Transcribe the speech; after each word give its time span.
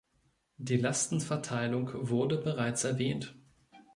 Die 0.57 0.77
Lastenverteilung 0.77 1.91
wurde 2.09 2.39
bereits 2.39 2.85
erwähnt. 2.85 3.35